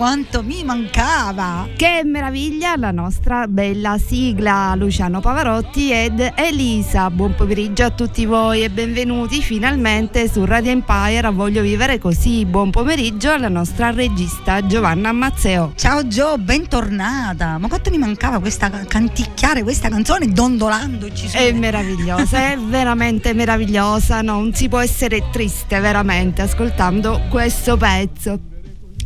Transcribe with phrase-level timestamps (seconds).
[0.00, 1.68] quanto mi mancava.
[1.76, 7.10] Che meraviglia la nostra bella sigla Luciano Pavarotti ed Elisa.
[7.10, 12.46] Buon pomeriggio a tutti voi e benvenuti finalmente su Radio Empire a Voglio Vivere Così.
[12.46, 15.74] Buon pomeriggio alla nostra regista Giovanna Mazzeo.
[15.76, 17.58] Ciao Gio, bentornata.
[17.58, 21.36] Ma quanto mi mancava questa canticchiare questa canzone dondolandoci su.
[21.36, 28.49] È meravigliosa, è veramente meravigliosa, non si può essere triste veramente ascoltando questo pezzo.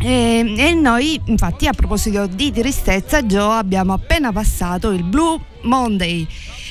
[0.01, 6.27] E, e noi infatti a proposito di tristezza Gio abbiamo appena passato il Blue Monday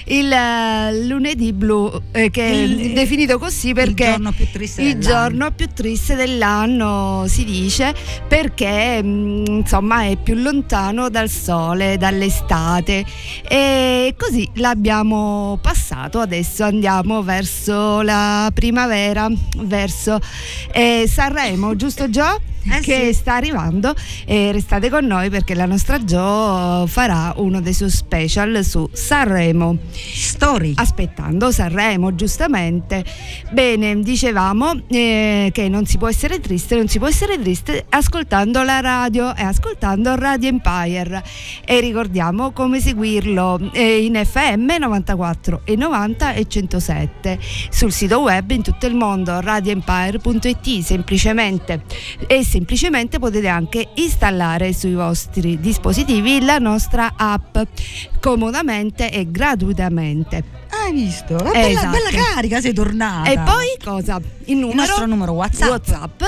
[0.07, 4.81] il eh, lunedì blu eh, che Il- è definito così perché il giorno più triste
[4.81, 5.13] il dell'anno.
[5.29, 7.93] giorno più triste dell'anno si dice
[8.27, 13.05] perché mh, insomma è più lontano dal sole dall'estate
[13.47, 19.27] e così l'abbiamo passato adesso andiamo verso la primavera
[19.59, 20.19] verso
[20.71, 22.41] eh, Sanremo giusto Gio?
[22.65, 23.13] Eh che sì.
[23.13, 23.93] sta arrivando
[24.25, 29.77] e restate con noi perché la nostra Gio farà uno dei suoi special su Sanremo
[29.93, 30.73] Story.
[30.75, 33.03] aspettando Sanremo giustamente.
[33.51, 38.63] Bene dicevamo eh, che non si può essere triste non si può essere triste ascoltando
[38.63, 41.23] la radio e ascoltando Radio Empire.
[41.65, 48.49] E ricordiamo come seguirlo eh, in FM 94 e 90 e 107 sul sito web
[48.51, 51.83] in tutto il mondo radioempire.it semplicemente.
[52.27, 57.57] E semplicemente potete anche installare sui vostri dispositivi la nostra app
[58.19, 59.82] comodamente e gratuitamente
[60.69, 61.35] Hai visto?
[61.35, 61.89] Ma bella, Esatto.
[61.97, 63.29] bella carica, sei tornata.
[63.29, 64.19] e poi cosa?
[64.45, 66.21] Il numero, il nostro numero WhatsApp, WhatsApp.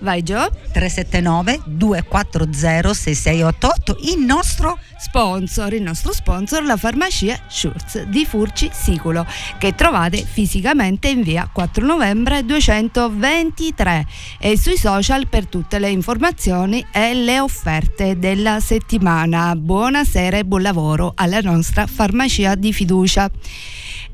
[0.00, 0.50] Vai Gio.
[0.72, 9.26] 379 240 6688, il nostro Sponsor, il nostro sponsor, la farmacia Schurz di Furci Siculo,
[9.58, 14.06] che trovate fisicamente in via 4 novembre 223
[14.38, 19.54] e sui social per tutte le informazioni e le offerte della settimana.
[19.54, 23.30] Buonasera e buon lavoro alla nostra farmacia di fiducia.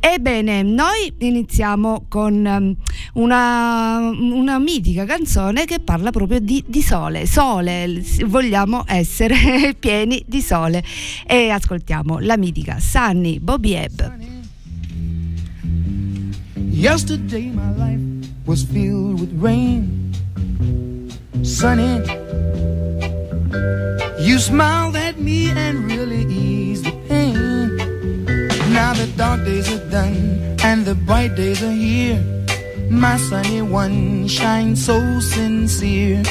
[0.05, 2.75] Ebbene, noi iniziamo con um,
[3.23, 7.25] una, una mitica canzone che parla proprio di, di sole.
[7.25, 10.83] Sole, vogliamo essere pieni di sole.
[11.25, 14.01] E ascoltiamo la mitica Sunny Bobby Ebb.
[16.57, 20.11] Yesterday my life was filled with rain.
[21.43, 22.03] Sunny,
[24.19, 27.02] you smiled at me and really eased the.
[28.73, 32.21] Now the dark days are done and the bright days are here.
[32.89, 36.25] My sunny one shines so sincere.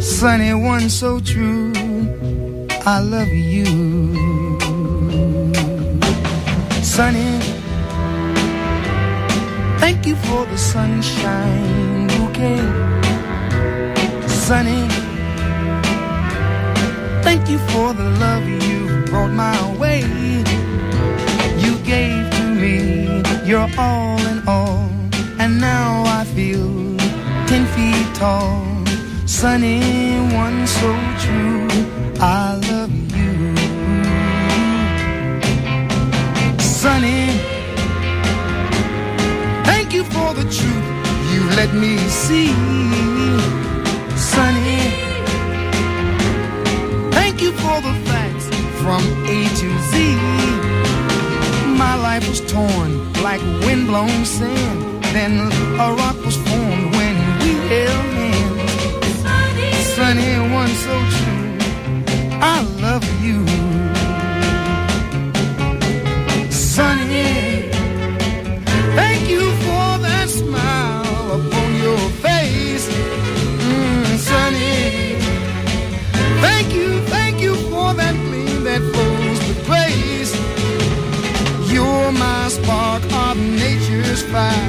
[0.00, 1.72] Sunny one so true.
[2.84, 3.66] I love you.
[6.82, 7.38] Sunny.
[9.78, 12.58] Thank you for the sunshine bouquet.
[14.26, 14.88] Sunny.
[17.22, 20.47] Thank you for the love you brought my way.
[21.88, 24.90] Gave to me your all in all.
[25.38, 26.68] And now I feel
[27.46, 28.62] ten feet tall.
[29.24, 29.80] Sunny,
[30.34, 30.90] one so
[31.24, 31.66] true.
[32.20, 33.56] I love you.
[36.60, 37.24] Sunny.
[39.64, 40.88] Thank you for the truth
[41.32, 42.52] you let me see.
[44.14, 44.82] Sunny.
[47.16, 48.46] Thank you for the facts
[48.82, 50.77] from A to Z.
[51.78, 55.04] My life was torn like windblown sand.
[55.14, 55.32] Then
[55.78, 59.86] a rock was formed when we held hands.
[59.94, 61.58] Sunny, one so true.
[62.42, 63.46] I love you.
[66.50, 67.37] Sunny.
[84.30, 84.67] Fire.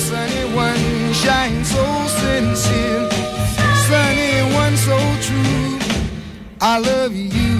[0.00, 1.14] Sunny one
[1.62, 3.10] so sincere,
[3.86, 5.78] sunny one so true.
[6.60, 7.59] I love you.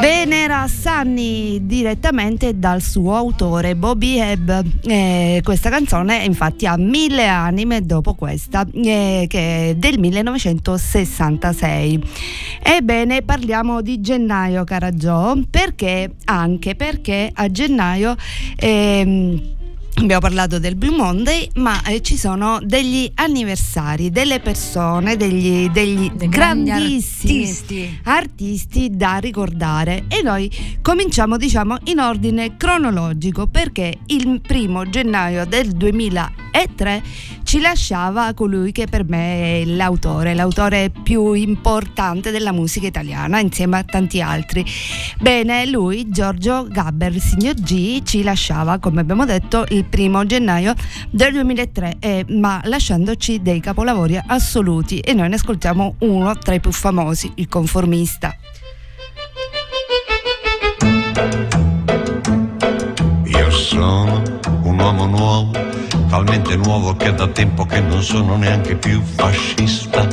[0.00, 4.50] Venera Sunny direttamente dal suo autore Bobby Hebb.
[4.84, 12.02] Eh, questa canzone infatti ha mille anime dopo questa, eh, che è del 1966.
[12.62, 18.14] Ebbene, parliamo di gennaio, cara Joe, perché anche perché a gennaio.
[18.56, 19.54] ehm,
[19.98, 26.12] Abbiamo parlato del Blue Monday, ma eh, ci sono degli anniversari, delle persone, degli, degli
[26.12, 28.00] grandissimi artisti.
[28.04, 30.50] artisti da ricordare e noi
[30.82, 37.02] cominciamo diciamo in ordine cronologico perché il primo gennaio del 2003
[37.46, 43.78] ci lasciava colui che per me è l'autore, l'autore più importante della musica italiana insieme
[43.78, 44.64] a tanti altri.
[45.20, 50.74] Bene, lui, Giorgio Gabber, il signor G, ci lasciava come abbiamo detto il primo gennaio
[51.10, 56.60] del 2003 eh, ma lasciandoci dei capolavori assoluti e noi ne ascoltiamo uno tra i
[56.60, 58.34] più famosi, il conformista.
[63.24, 64.22] Io sono
[64.62, 65.52] un uomo nuovo,
[66.08, 70.06] talmente nuovo che da tempo che non sono neanche più fascista.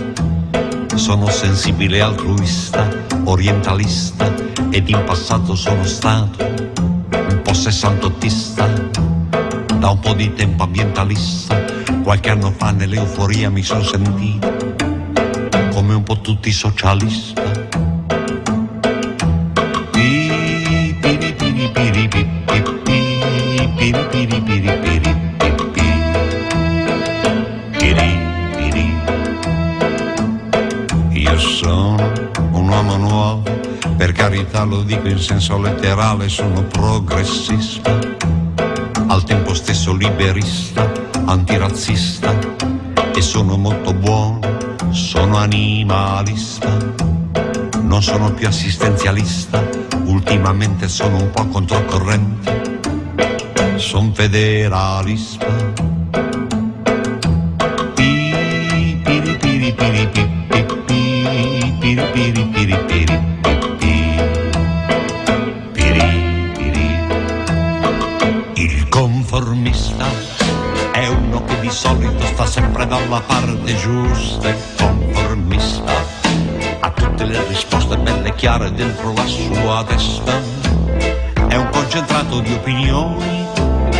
[0.96, 2.88] Sono sensibile altruista,
[3.26, 4.32] orientalista
[4.70, 9.13] ed in passato sono stato un po' sessantottista.
[9.84, 11.62] Da un po' di tempo ambientalista,
[12.04, 14.50] qualche anno fa nell'euforia mi sono sentito
[15.74, 17.42] come un po' tutti socialista.
[31.12, 32.12] Io sono
[32.52, 33.44] un uomo nuovo,
[33.98, 38.00] per carità lo dico in senso letterale, sono progressista,
[39.14, 40.92] al tempo stesso liberista,
[41.26, 42.36] antirazzista
[43.14, 44.40] e sono molto buono,
[44.90, 46.76] sono animalista.
[47.82, 49.64] Non sono più assistenzialista,
[50.06, 52.80] ultimamente sono un po' controcorrente,
[53.76, 55.46] sono federalista.
[57.94, 62.83] Pi, piri, piri, piri, pi, pi, pi, piri, piri,
[72.84, 75.94] sempre dalla parte giusta, il conformista.
[76.80, 80.42] Ha tutte le risposte belle chiare dentro la sua testa.
[81.48, 83.48] È un concentrato di opinioni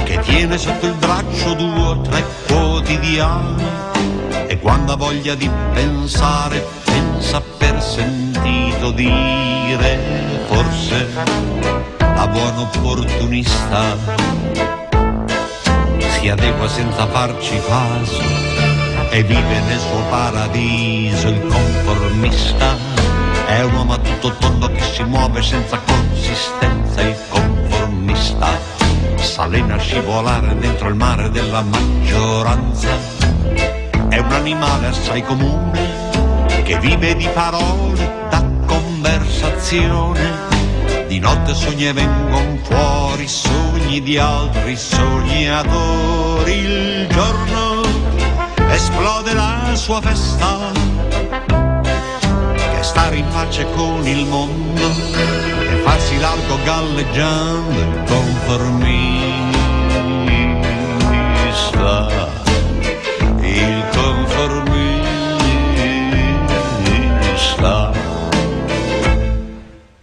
[0.04, 3.64] che tiene sotto il braccio due o tre quotidiani.
[4.48, 10.00] E quando ha voglia di pensare pensa per sentito dire
[10.48, 11.08] forse
[11.98, 13.98] da buon opportunista
[16.20, 18.73] si adegua senza farci caso
[19.14, 21.28] e vive nel suo paradiso.
[21.28, 22.76] Il conformista
[23.46, 27.02] è un uomo a tutto tondo che si muove senza consistenza.
[27.02, 28.58] Il conformista
[29.18, 32.90] sa lena scivolare dentro il mare della maggioranza.
[34.10, 36.10] È un animale assai comune
[36.64, 40.52] che vive di parole da conversazione.
[41.08, 47.73] Di notte sogni e vengono fuori sogni di altri sognatori il giorno
[48.74, 50.72] esplode la sua festa
[52.76, 59.12] che stare in pace con il mondo e farsi largo galleggiando il conformista.
[63.42, 64.74] Il conformista.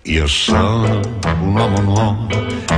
[0.02, 1.00] Io sono
[1.40, 2.26] un uomo nuovo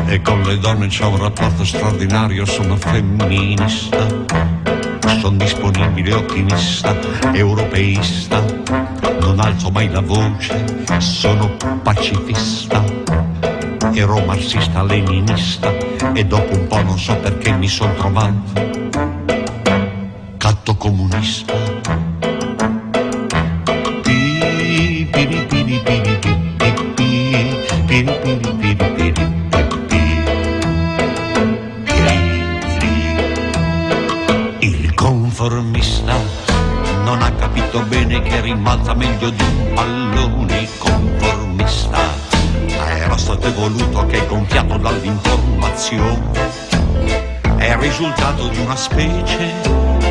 [0.06, 4.06] e con le donne c'ho un rapporto straordinario, sono femminista,
[5.20, 6.96] sono disponibile, ottimista,
[7.32, 8.42] europeista,
[9.20, 10.64] non alzo mai la voce,
[10.98, 12.82] sono pacifista,
[13.92, 15.72] ero marxista, leninista
[16.12, 18.60] e dopo un po' non so perché mi sono trovato.
[20.36, 21.71] Catto comunista.
[37.72, 41.98] Capito bene che rimbalza meglio di un pallone conformista.
[42.68, 46.60] Era stato evoluto che gonfiato dall'informazione
[47.56, 49.54] è il risultato di una specie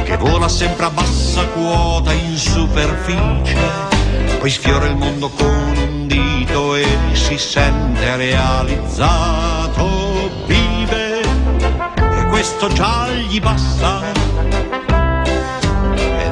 [0.05, 3.59] che vola sempre a bassa quota in superficie,
[4.39, 9.85] poi sfiora il mondo con un dito e si sente realizzato,
[10.47, 14.20] vive e questo già gli basta.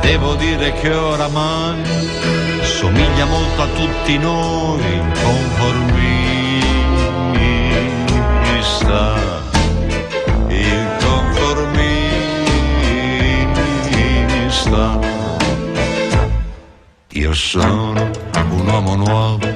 [0.10, 1.84] Devo dire che oramai
[2.64, 4.82] somiglia molto a tutti noi,
[5.22, 6.18] conformista.
[10.48, 11.90] Il conformista.
[17.12, 18.10] Io sono
[18.50, 19.46] un uomo nuovo.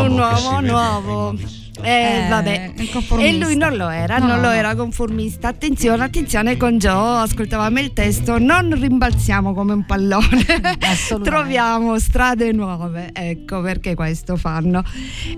[0.00, 1.34] Un uomo nuovo.
[1.82, 2.71] Eh, vabbè.
[3.18, 5.48] E lui non lo era, No, non no, lo era conformista.
[5.48, 10.44] Attenzione, attenzione con Joe, ascoltavamo il testo, non rimbalziamo come un pallone.
[11.22, 14.82] Troviamo strade nuove, ecco perché questo fanno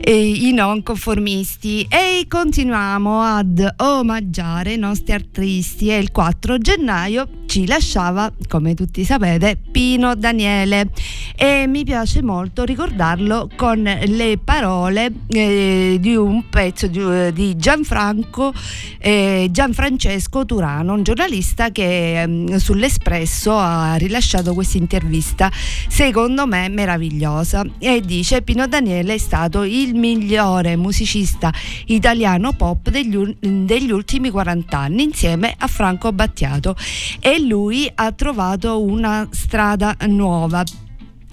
[0.01, 1.87] eh, i non conformisti.
[1.89, 9.05] E continuiamo ad omaggiare i nostri artisti e il 4 gennaio ci lasciava, come tutti
[9.05, 10.91] sapete, Pino Daniele
[11.37, 18.55] e mi piace molto ricordarlo con le parole eh, di un pezzo di, di Gianfranco
[18.99, 25.51] eh, Gianfrancesco Turano, un giornalista che ehm, sull'Espresso ha rilasciato questa intervista
[25.89, 31.53] secondo me meravigliosa e dice Pino Daniele è stato il migliore musicista
[31.87, 36.77] italiano pop degli, degli ultimi 40 anni insieme a Franco Battiato
[37.21, 40.63] e lui ha trovato una strada nuova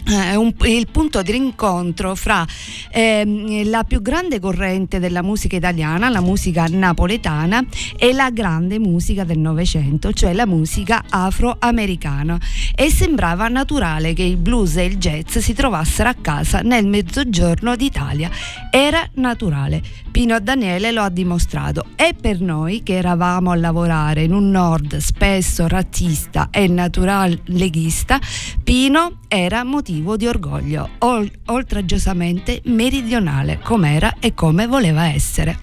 [0.07, 2.45] eh, un- il punto di rincontro fra
[2.91, 7.63] ehm, la più grande corrente della musica italiana, la musica napoletana,
[7.97, 12.39] e la grande musica del Novecento, cioè la musica afroamericana.
[12.75, 17.75] E sembrava naturale che il blues e il jazz si trovassero a casa nel mezzogiorno
[17.75, 18.29] d'Italia.
[18.71, 19.81] Era naturale.
[20.11, 24.97] Pino Daniele lo ha dimostrato e per noi che eravamo a lavorare in un nord
[24.97, 28.19] spesso razzista e natural leghista,
[28.63, 35.57] Pino era motivo di orgoglio, ol- oltraggiosamente meridionale, com'era e come voleva essere.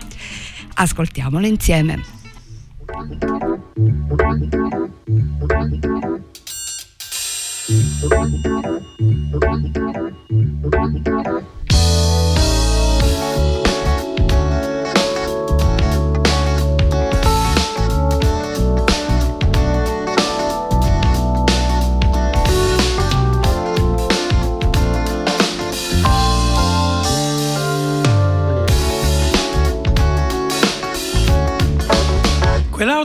[0.74, 2.02] Ascoltiamolo insieme.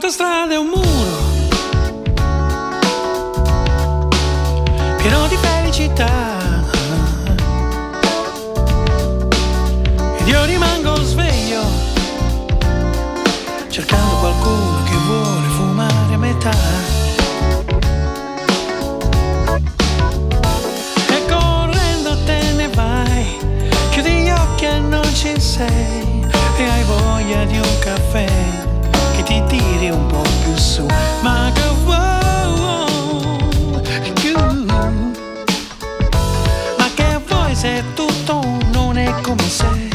[0.04, 1.32] Quell'autostrada è un muro
[4.98, 6.12] pieno di felicità.
[10.18, 11.64] Ed io rimango sveglio
[13.70, 16.58] cercando qualcuno che vuole fumare a metà.
[21.08, 23.38] E correndo te ne vai,
[23.92, 26.28] chiudi gli occhi e non ci sei.
[26.58, 28.73] E hai voglia di un caffè
[29.24, 30.86] ti tiri un po' più su.
[31.22, 32.02] Ma che vuoi?
[36.78, 39.93] Ma che vuoi se tutto non è come sei?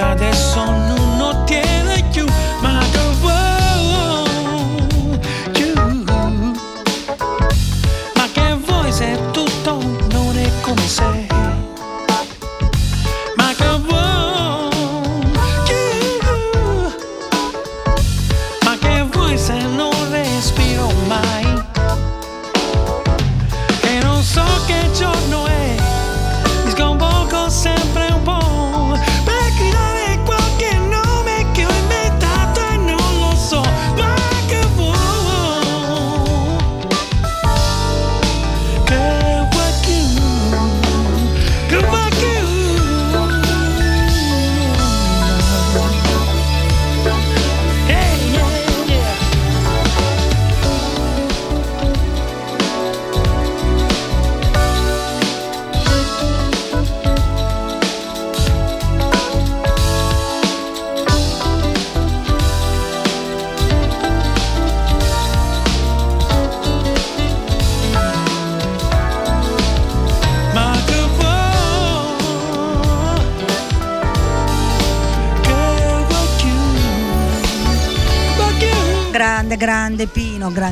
[0.00, 0.93] Adesso non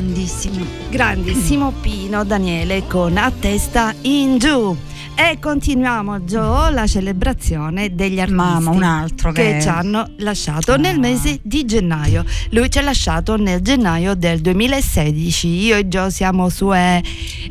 [0.07, 0.65] grandissimo.
[0.89, 4.75] Grandissimo Pino Daniele con A testa in giù.
[5.15, 10.95] E continuiamo Gio la celebrazione degli artisti Mamma, un altro che- ci hanno lasciato nel
[10.95, 10.99] Ah.
[10.99, 12.25] mese di gennaio.
[12.49, 15.47] Lui ci ha lasciato nel gennaio del 2016.
[15.65, 17.01] Io e Gio siamo sue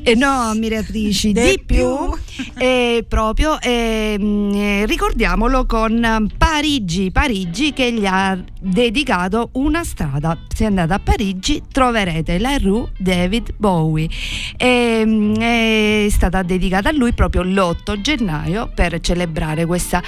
[0.02, 1.76] eh, no, ammiratrici di, Di più.
[1.76, 2.18] più.
[2.58, 10.36] E proprio ehm, eh, ricordiamolo con Parigi, Parigi che gli ha dedicato una strada.
[10.54, 14.08] Se andate a Parigi troverete la Rue David Bowie.
[14.56, 20.02] E, è stata dedicata a lui proprio l'8 gennaio per celebrare questa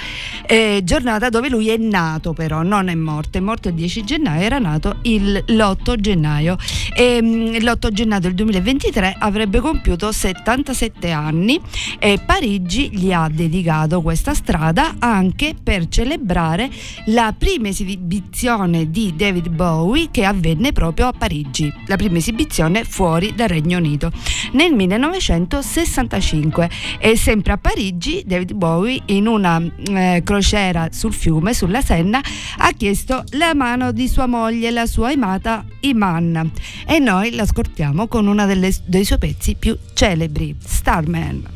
[0.45, 4.41] eh, giornata dove lui è nato però, non è morto, è morto il 10 gennaio,
[4.41, 6.57] era nato il- l'8 gennaio.
[6.95, 11.59] E, mm, l'8 gennaio del 2023 avrebbe compiuto 77 anni
[11.99, 16.69] e Parigi gli ha dedicato questa strada anche per celebrare
[17.05, 23.33] la prima esibizione di David Bowie che avvenne proprio a Parigi, la prima esibizione fuori
[23.35, 24.11] dal Regno Unito
[24.51, 26.69] nel 1965
[26.99, 32.21] e sempre a Parigi David Bowie in una eh, crociera sul fiume, sulla Senna,
[32.57, 36.51] ha chiesto la mano di sua moglie, la sua amata Iman
[36.85, 41.54] e noi l'ascoltiamo con uno dei suoi pezzi più celebri, Starman.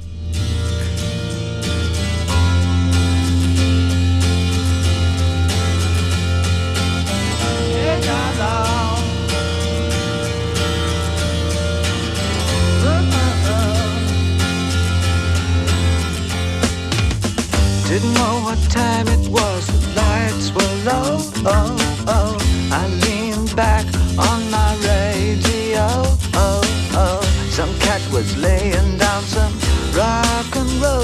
[17.89, 21.88] Didn't know what time it was, the lights were low.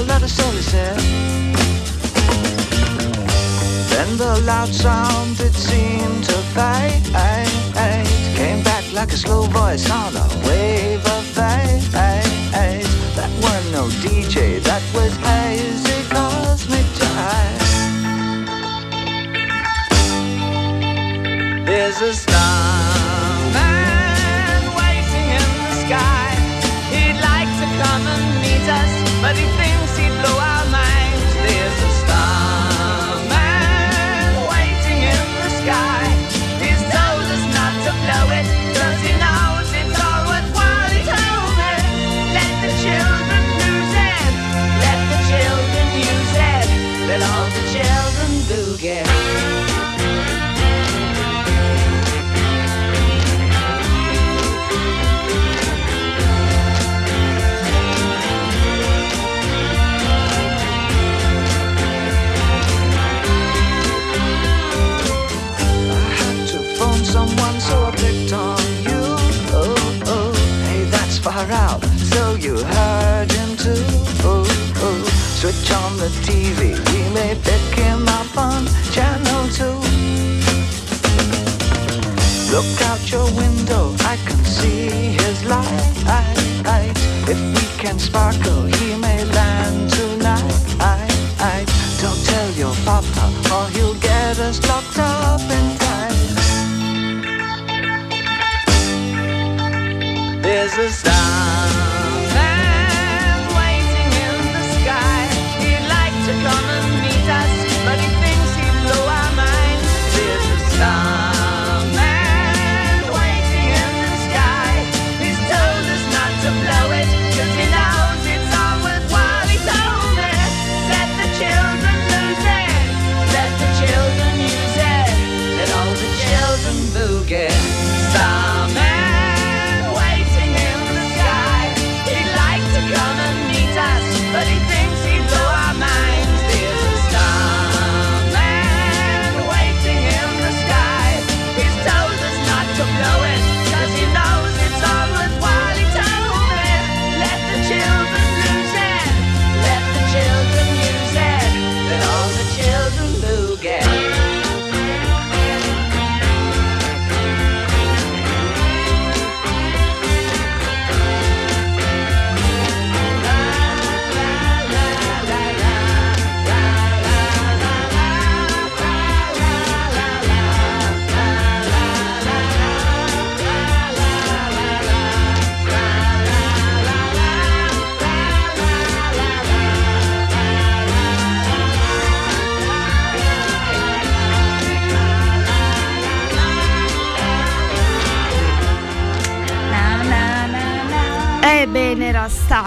[0.06, 0.98] Roll, not a said.
[3.90, 7.02] Then the loud sound it seemed to fade.
[8.36, 11.82] Came back like a slow voice on a wave of fate.
[13.16, 15.95] That weren't no DJ, that was hazy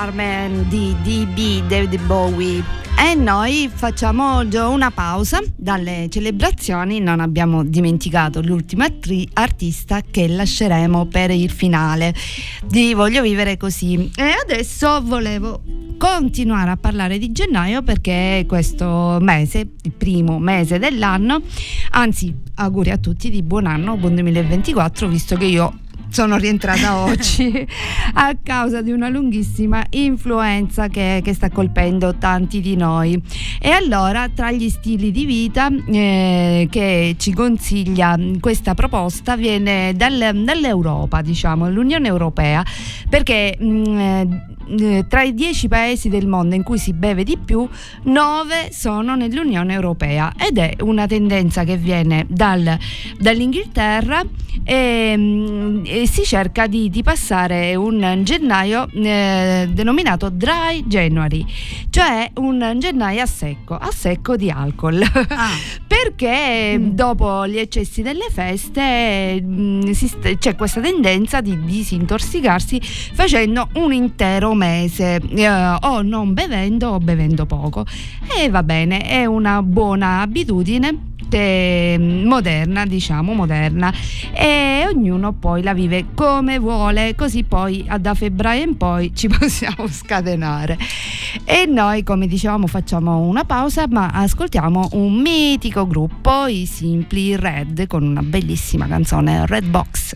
[0.09, 2.63] Starman di DB David Bowie.
[2.97, 5.39] E noi facciamo già una pausa.
[5.55, 12.13] Dalle celebrazioni, non abbiamo dimenticato l'ultima attri- artista che lasceremo per il finale
[12.65, 14.09] di Voglio vivere così.
[14.15, 15.61] E adesso volevo
[15.97, 21.41] continuare a parlare di gennaio perché questo mese, il primo mese dell'anno,
[21.91, 27.67] anzi auguri a tutti di buon anno, buon 2024 visto che io sono rientrata oggi
[28.13, 33.21] a causa di una lunghissima influenza che, che, sta colpendo tanti di noi.
[33.59, 40.43] E allora, tra gli stili di vita eh, che ci consiglia questa proposta, viene dal,
[40.43, 42.63] dall'Europa, diciamo, l'Unione Europea,
[43.09, 47.67] perché mh, eh, tra i dieci paesi del mondo in cui si beve di più,
[48.03, 52.77] nove sono nell'Unione Europea ed è una tendenza che viene dal,
[53.17, 54.23] dall'Inghilterra
[54.63, 61.45] e, mm, e, si cerca di, di passare un gennaio eh, denominato Dry January,
[61.89, 65.01] cioè un gennaio a secco, a secco di alcol.
[65.01, 65.49] Ah.
[65.87, 66.89] Perché mm.
[66.89, 72.79] dopo gli eccessi delle feste mh, mm, st- c'è questa tendenza di disintossicarsi
[73.13, 77.85] facendo un intero mese eh, o non bevendo o bevendo poco.
[78.37, 83.93] E va bene, è una buona abitudine moderna, diciamo moderna,
[84.33, 89.87] e ognuno poi la vive come vuole, così poi da febbraio in poi ci possiamo
[89.87, 90.77] scatenare.
[91.43, 97.85] E noi, come dicevamo, facciamo una pausa, ma ascoltiamo un mitico gruppo, i Simply Red,
[97.87, 100.15] con una bellissima canzone Red Box.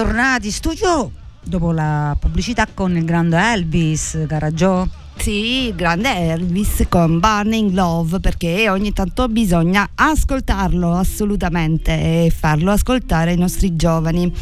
[0.00, 1.10] Ritornati studio
[1.42, 4.88] dopo la pubblicità con il grande Elvis, cara Gio.
[5.16, 12.70] Sì, il grande Elvis con Burning Love perché ogni tanto bisogna ascoltarlo assolutamente e farlo
[12.70, 14.32] ascoltare ai nostri giovani.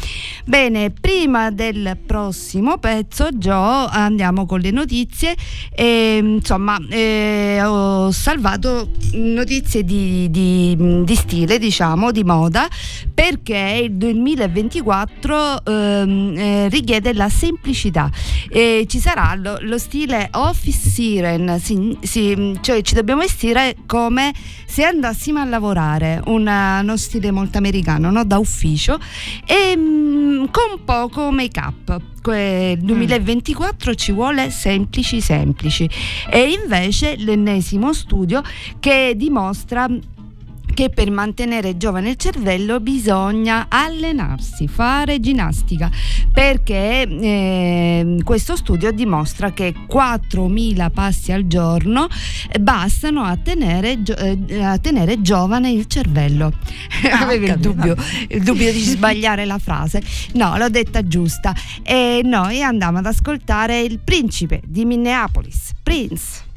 [0.49, 5.35] Bene, prima del prossimo pezzo, Gio, andiamo con le notizie.
[5.75, 12.67] E, insomma, eh, ho salvato notizie di, di- di stile, diciamo, di moda,
[13.13, 18.09] perché il 2024 ehm, eh, richiede la semplicità.
[18.49, 24.33] E ci sarà lo, lo stile office siren, si- si- cioè ci dobbiamo vestire come
[24.65, 28.23] se andassimo a lavorare, una- uno stile molto americano, no?
[28.25, 28.97] da ufficio,
[29.45, 32.01] e mm, con poco make up.
[32.21, 35.89] Que- Il 2024 ci vuole semplici semplici
[36.29, 38.41] e invece l'ennesimo studio
[38.79, 39.87] che dimostra
[40.79, 45.91] che per mantenere giovane il cervello bisogna allenarsi, fare ginnastica,
[46.31, 52.07] perché eh, questo studio dimostra che 4.000 passi al giorno
[52.61, 56.53] bastano a tenere, gio- eh, a tenere giovane il cervello.
[57.11, 57.97] Ah, Avevi il dubbio,
[58.29, 60.01] il dubbio di sbagliare la frase.
[60.35, 61.53] No, l'ho detta giusta.
[61.83, 66.47] E noi andiamo ad ascoltare il principe di Minneapolis, Prince.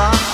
[0.00, 0.29] Bye.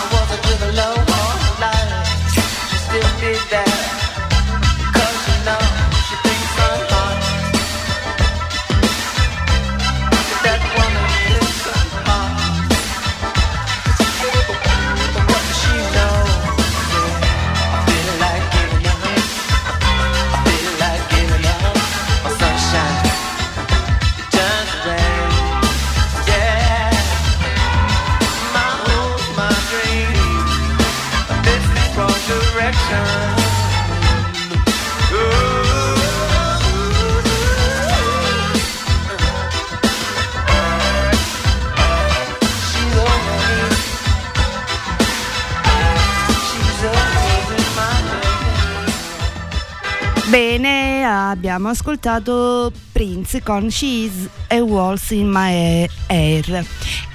[51.56, 56.66] Abbiamo ascoltato Prince con She's a Waltz in My Air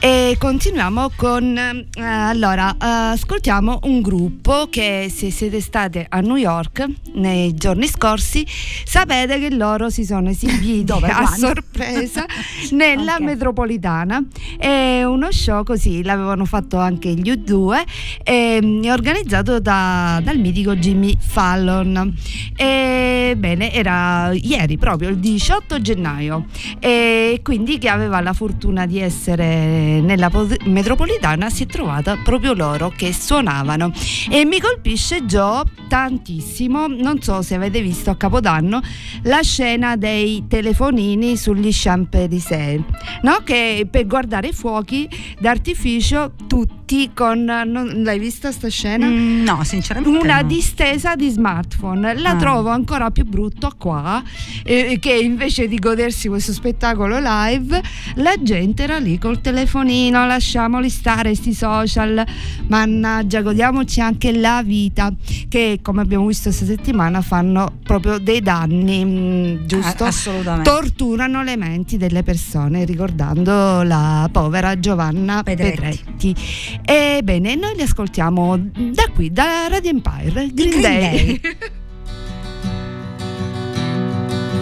[0.04, 6.88] e continuiamo con eh, allora ascoltiamo un gruppo che se siete state a New York
[7.14, 8.44] nei giorni scorsi
[8.84, 11.08] sapete che loro si sono esibiti Dove?
[11.08, 11.36] a Quando?
[11.36, 12.26] sorpresa
[12.72, 13.20] nella Ok.
[13.20, 14.24] metropolitana
[14.58, 17.84] è uno show così l'avevano fatto anche gli U2
[18.24, 22.12] ehm, organizzato da- dal mitico Jimmy Fallon
[22.56, 26.46] e bene era ieri proprio il 18 gennaio
[26.80, 32.54] e quindi chi aveva la fortuna di essere nella po- metropolitana si è trovata proprio
[32.54, 33.92] loro che suonavano
[34.30, 38.82] e mi colpisce Joe tantissimo non so se avete visto a Capodanno
[39.24, 42.82] la scena dei telefonini sugli Champs-Élysées
[43.24, 43.42] no?
[43.44, 46.81] che per guardare i fuochi d'artificio tutti
[47.14, 49.08] con non, l'hai vista sta scena?
[49.08, 50.18] Mm, no, sinceramente.
[50.18, 50.48] una no.
[50.48, 52.36] distesa di smartphone la Ah.
[52.36, 54.24] trovo ancora più brutto qua
[54.64, 57.82] eh, che invece di godersi questo spettacolo live
[58.16, 62.24] la gente era lì col telefonino lasciamoli stare sti social
[62.68, 65.12] mannaggia godiamoci anche la vita
[65.50, 70.04] che come abbiamo visto questa settimana fanno proprio dei danni mm, giusto?
[70.06, 70.70] Ah, assolutamente.
[70.70, 75.76] torturano le menti delle persone ricordando la povera Giovanna Pedretti.
[75.76, 76.36] Pedretti.
[76.84, 81.40] Ebbene, noi li ascoltiamo da qui, da Radio Empire, Green, Green Day.
[81.40, 81.58] Day.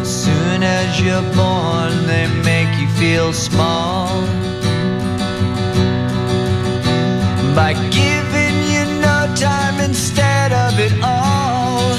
[0.04, 4.10] Soon as you're born, they make you feel small
[7.54, 11.98] by giving you no time instead of it all.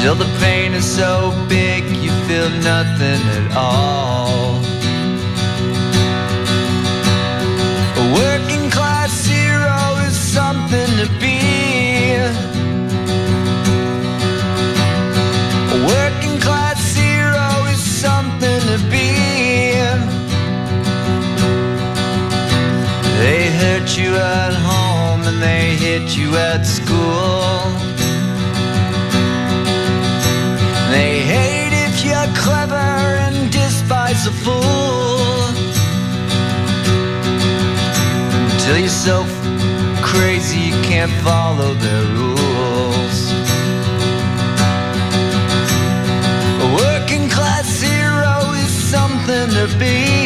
[0.00, 4.61] Till the pain is so big, you feel nothing at all.
[23.90, 27.50] You at home and they hit you at school.
[30.90, 35.48] They hate if you're clever and despise a fool.
[38.52, 39.24] Until you're so
[40.00, 43.18] crazy you can't follow their rules.
[46.64, 50.21] A working class hero is something to be.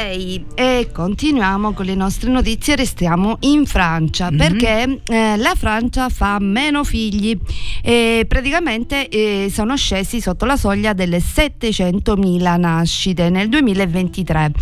[0.00, 4.36] Green Day e continuiamo con le nostre notizie, restiamo in Francia Mhm.
[4.38, 7.36] perché eh, la Francia fa meno figli
[7.82, 14.52] e praticamente eh, sono scesi sotto la soglia delle 700.000 nascite nel 2023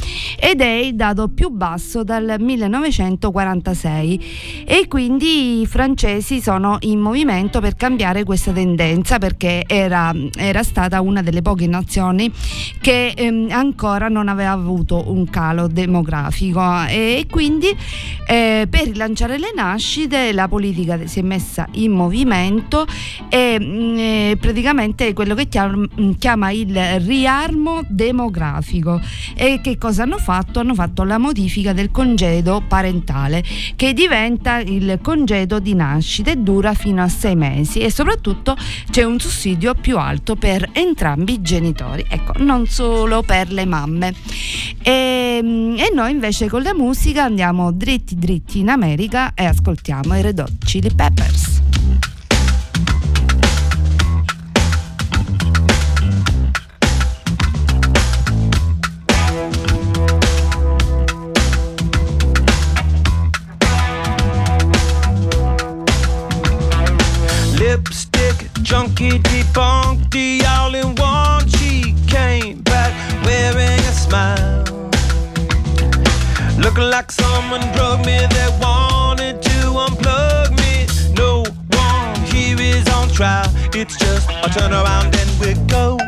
[0.41, 7.61] ed è il dato più basso dal 1946 e quindi i francesi sono in movimento
[7.61, 12.29] per cambiare questa tendenza perché era, era stata una delle poche nazioni
[12.81, 17.69] che ehm, ancora non aveva avuto un calo demografico e quindi
[18.27, 22.87] eh, per rilanciare le nascite la politica si è messa in movimento
[23.29, 25.87] e mm, eh, praticamente quello che chiama,
[26.19, 29.01] chiama il riarmo demografico
[29.35, 30.61] e che cosa hanno fatto?
[30.61, 33.45] Hanno fatto la modifica del congedo parentale
[33.77, 38.57] che diventa il congedo di nascita e dura fino a sei mesi e soprattutto
[38.91, 44.15] c'è un sussidio più alto per entrambi i genitori, ecco, non solo per le mamme.
[44.83, 45.39] E,
[45.77, 50.39] e noi invece con la musica andiamo dritti dritti in America e ascoltiamo i Red
[50.39, 51.57] Hot Chili Peppers.
[68.69, 70.48] Junkie debunked the
[76.99, 80.75] like someone drugged me that wanted to unplug me.
[81.15, 83.49] No one here is on trial.
[83.73, 86.08] It's just a turn around and we go.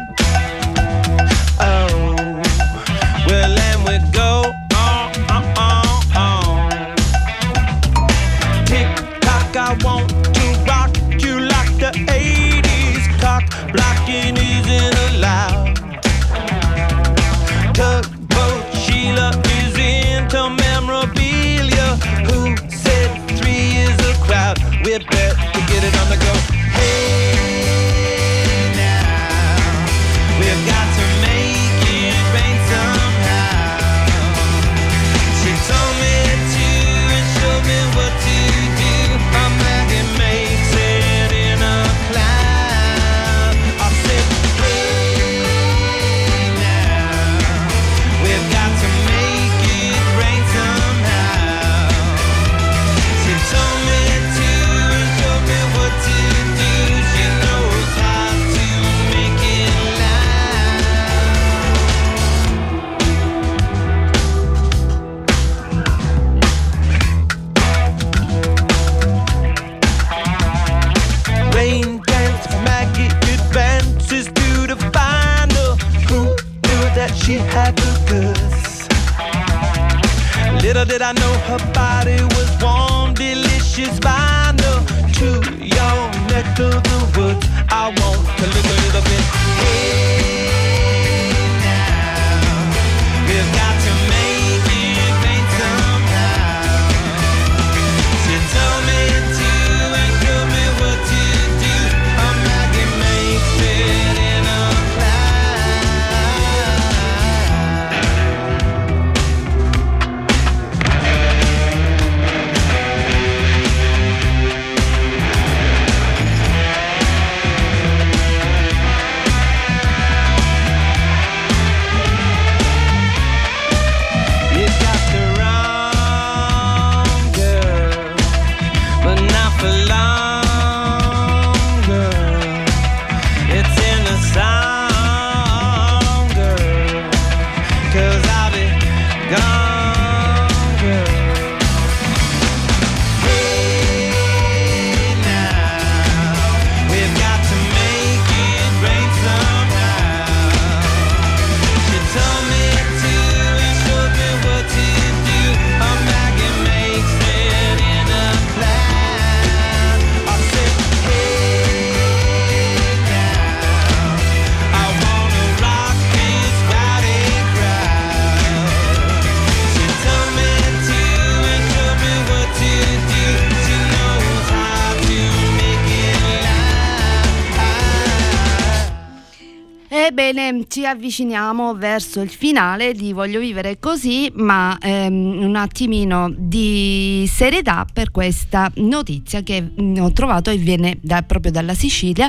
[180.10, 187.30] Ebbene, ci avviciniamo verso il finale di Voglio vivere così, ma ehm, un attimino di
[187.32, 192.28] serietà per questa notizia che mm, ho trovato e viene da- proprio dalla Sicilia,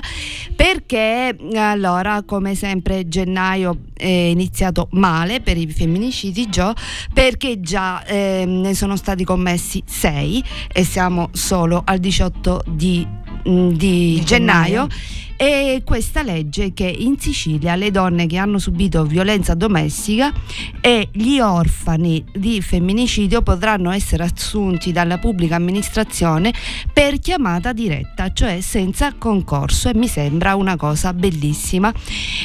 [0.56, 6.76] perché allora, come sempre, gennaio è iniziato male per i femminicidi, Gio,
[7.12, 13.04] perché già ehm, ne sono stati commessi sei e siamo solo al 18 di,
[13.50, 14.86] mm, di Di gennaio.
[14.86, 15.30] gennaio.
[15.42, 20.32] E questa legge che in Sicilia le donne che hanno subito violenza domestica
[20.80, 26.54] e gli orfani di femminicidio potranno essere assunti dalla pubblica amministrazione
[26.94, 31.92] per chiamata diretta, cioè senza concorso e mi sembra una cosa bellissima.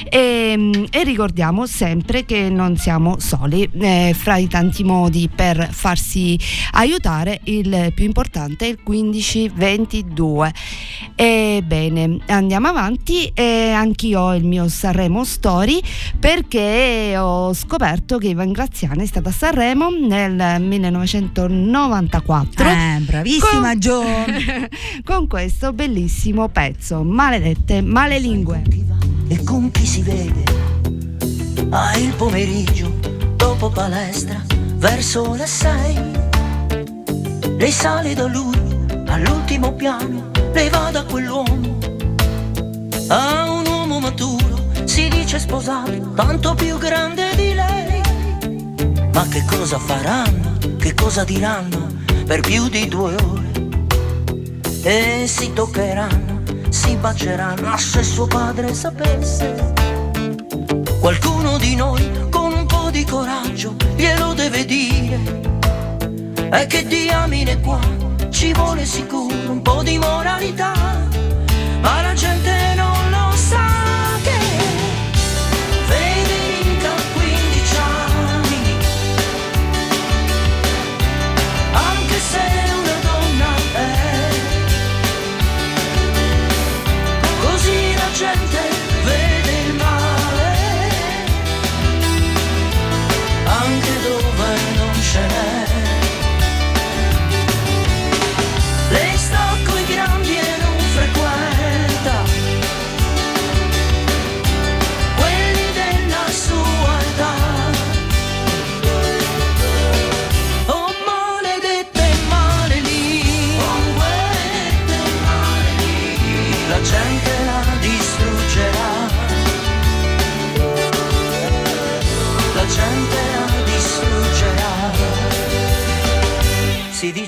[0.09, 6.39] E, e ricordiamo sempre che non siamo soli, eh, fra i tanti modi per farsi
[6.71, 10.55] aiutare il più importante è il 1522.
[11.15, 12.85] Ebbene, andiamo avanti
[13.34, 15.80] e anch'io ho il mio Sanremo Story
[16.20, 23.78] perché ho scoperto che Ivan Graziani è stata a Sanremo nel 1994 Eh, bravissima Con-
[23.80, 24.03] Gio.
[25.05, 28.62] con questo bellissimo pezzo, Maledette male lingue.
[29.28, 30.45] e con chi si vede.
[31.70, 32.95] Ah, il pomeriggio,
[33.37, 34.41] dopo palestra,
[34.76, 35.95] verso le sei.
[37.59, 38.55] Lei sale da lui,
[39.07, 41.76] all'ultimo piano, lei va da quell'uomo.
[43.09, 48.01] A un uomo maturo, si dice sposato, tanto più grande di lei.
[49.13, 51.87] Ma che cosa faranno, che cosa diranno
[52.27, 53.51] per più di due ore?
[54.83, 59.73] E si toccheranno, si baceranno, ma se suo padre sapesse.
[60.99, 65.19] Qualcuno di noi con un po' di coraggio glielo deve dire.
[66.51, 67.79] E che diamine qua
[68.31, 70.73] ci vuole sicuro un po' di moralità.
[71.81, 72.66] Ma la gente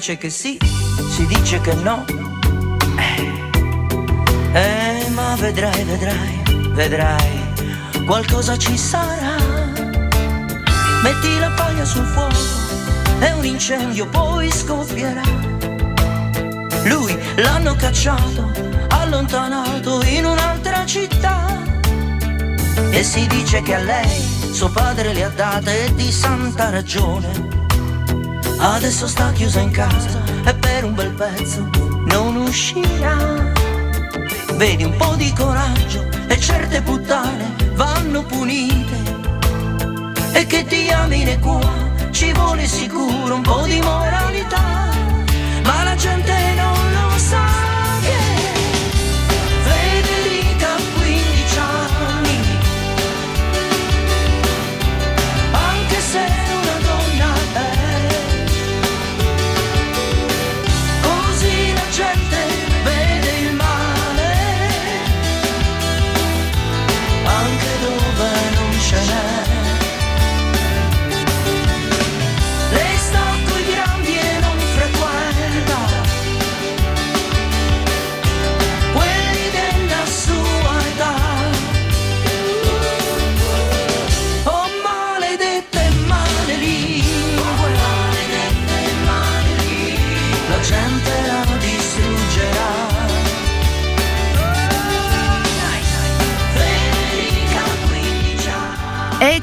[0.09, 0.59] dice che sì,
[1.11, 2.02] si dice che no.
[2.96, 9.36] Eh, eh, ma vedrai, vedrai, vedrai, qualcosa ci sarà.
[11.02, 12.34] Metti la paglia sul fuoco
[13.20, 15.20] e un incendio poi scoppierà.
[16.84, 18.50] Lui l'hanno cacciato,
[18.88, 21.44] allontanato in un'altra città.
[22.90, 27.57] E si dice che a lei suo padre le ha date di santa ragione.
[28.61, 31.68] Adesso sta chiusa in casa e per un bel pezzo
[32.06, 33.52] non uscirà.
[34.54, 38.96] Vedi un po' di coraggio e certe puttane vanno punite.
[40.32, 41.61] E che diamine qua
[42.11, 44.88] ci vuole sicuro un po' di moralità.
[45.62, 46.78] Ma la gente non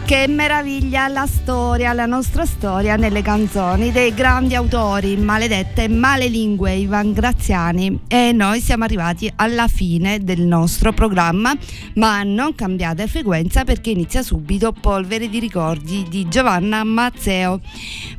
[0.05, 7.11] Che meraviglia la storia, la nostra storia nelle canzoni dei grandi autori, maledette malelingue Ivan
[7.11, 8.01] Graziani.
[8.07, 11.53] E noi siamo arrivati alla fine del nostro programma,
[11.95, 17.61] ma non cambiate frequenza perché inizia subito Polvere di ricordi di Giovanna Mazzeo.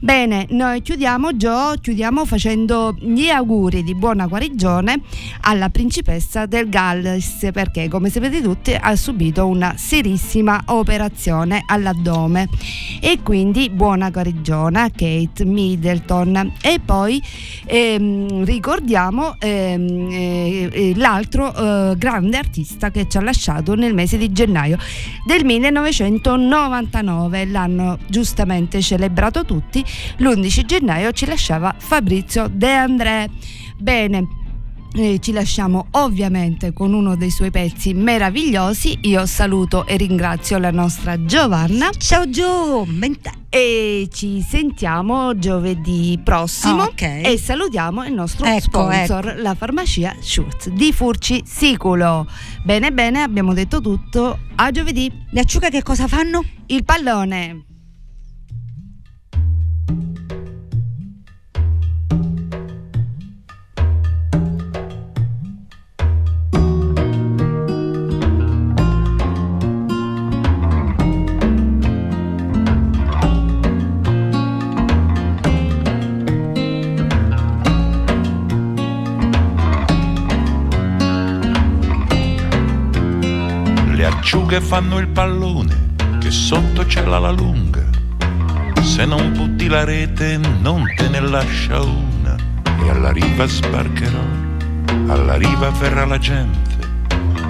[0.01, 5.01] Bene, noi chiudiamo Gio, chiudiamo facendo gli auguri di buona guarigione
[5.43, 12.49] alla principessa del Galles perché come sapete tutti ha subito una serissima operazione all'addome
[13.01, 16.53] e quindi buona guarigione a Kate Middleton.
[16.61, 17.23] E poi
[17.65, 24.19] ehm, ricordiamo ehm, eh, eh, l'altro eh, grande artista che ci ha lasciato nel mese
[24.19, 24.77] di gennaio
[25.27, 29.85] del 1999 l'hanno giustamente celebrato tutti.
[30.19, 33.29] L'11 gennaio ci lasciava Fabrizio De André.
[33.79, 34.45] Bene
[34.97, 38.99] eh, ci lasciamo ovviamente con uno dei suoi pezzi meravigliosi.
[39.03, 41.91] Io saluto e ringrazio la nostra Giovanna.
[41.97, 42.87] Ciao Gio.
[43.49, 46.83] E ci sentiamo giovedì prossimo.
[46.83, 47.03] Ah, ok.
[47.03, 52.27] E salutiamo il nostro Ecco, sponsor, la farmacia Schurz di Furci Siculo.
[52.65, 54.39] Bene, bene, abbiamo detto tutto.
[54.57, 55.13] A giovedì.
[55.31, 56.43] Le acciughe che cosa fanno?
[56.67, 57.66] Il pallone.
[84.47, 87.83] Acciughe fanno il pallone, che sotto c'è la lunga.
[88.81, 92.37] Se non butti la rete, non te ne lascia una.
[92.81, 94.23] E alla riva sbarcherò,
[95.09, 96.79] alla riva verrà la gente.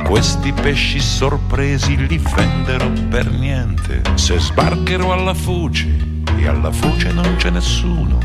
[0.05, 4.01] Questi pesci sorpresi li venderò per niente.
[4.15, 8.19] Se sbarcherò alla foce, e alla foce non c'è nessuno,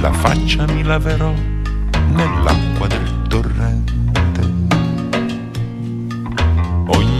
[0.00, 1.32] la faccia mi laverò
[2.08, 3.97] nell'acqua del torrente.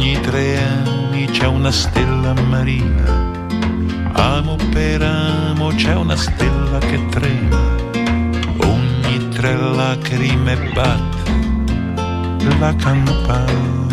[0.08, 3.36] Ogni tre anni c'è una stella marina,
[4.12, 7.74] amo per amo c'è una stella che trema,
[8.56, 11.34] ogni tre lacrime batte
[12.58, 13.86] la campana.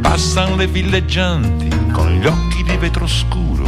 [0.00, 3.64] Passan le villeggianti con gli occhi di vetro scuro,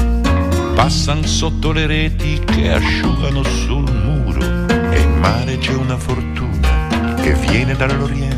[0.76, 4.68] passan sotto le reti che asciugano sul muro.
[4.92, 8.33] E in mare c'è una fortuna che viene dall'Oriente,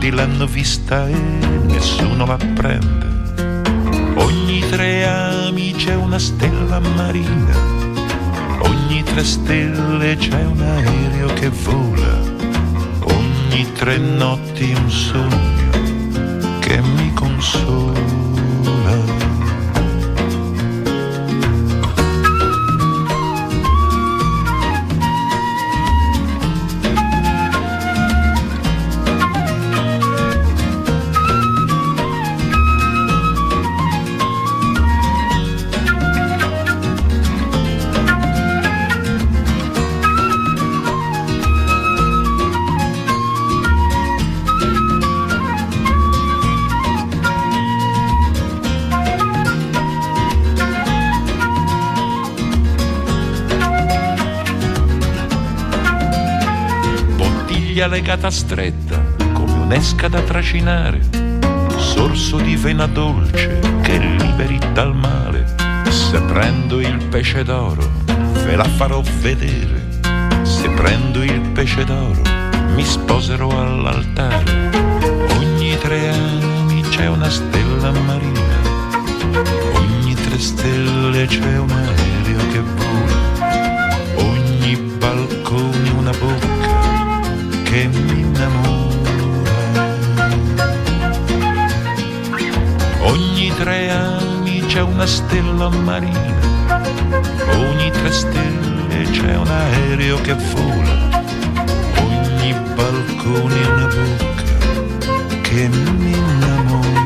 [0.00, 3.06] tutti l'hanno vista e nessuno la prende.
[4.14, 7.54] Ogni tre ami c'è una stella marina,
[8.60, 12.18] ogni tre stelle c'è un aereo che vola,
[13.12, 18.29] ogni tre notti un sogno che mi consola.
[57.80, 59.02] Bottiglia legata stretta
[59.32, 61.00] come un'esca da trascinare,
[61.78, 65.46] sorso di vena dolce che liberi dal male.
[65.88, 67.90] Se prendo il pesce d'oro,
[68.44, 70.00] ve la farò vedere.
[70.42, 72.20] Se prendo il pesce d'oro,
[72.74, 74.68] mi sposerò all'altare.
[75.38, 78.60] Ogni tre anni c'è una stella marina,
[79.72, 86.59] ogni tre stelle c'è un aereo che vola, ogni balcone una bocca
[87.70, 89.12] che mi innamora.
[93.02, 96.82] Ogni tre anni c'è una stella marina,
[97.52, 101.22] ogni tre stelle c'è un aereo che vola,
[102.00, 106.99] ogni balcone una bocca che mi innamora.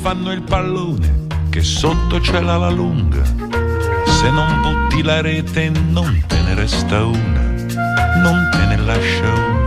[0.00, 3.22] Fanno il pallone, che sotto c'è la lunga.
[3.22, 7.40] Se non butti la rete non te ne resta una.
[8.22, 9.59] non te ne lascia una,